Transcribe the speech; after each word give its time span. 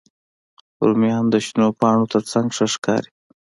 رومیان 0.85 1.25
د 1.33 1.35
شنو 1.45 1.67
پاڼو 1.79 2.05
تر 2.13 2.23
څنګ 2.31 2.47
ښه 2.55 2.65
ښکاري 2.73 3.09